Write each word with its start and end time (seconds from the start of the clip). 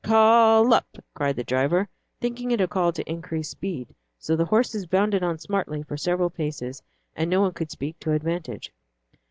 "K 0.03 0.09
lup!" 0.15 0.97
cried 1.13 1.35
the 1.35 1.43
driver, 1.43 1.87
thinking 2.19 2.49
it 2.49 2.59
a 2.59 2.67
call 2.67 2.91
to 2.91 3.07
increase 3.07 3.49
speed; 3.49 3.93
so 4.17 4.35
the 4.35 4.45
horses 4.45 4.87
bounded 4.87 5.21
on 5.21 5.37
smartly 5.37 5.83
for 5.83 5.95
several 5.95 6.31
paces, 6.31 6.81
and 7.15 7.29
no 7.29 7.39
one 7.41 7.53
could 7.53 7.69
speak 7.69 7.99
to 7.99 8.13
advantage. 8.13 8.73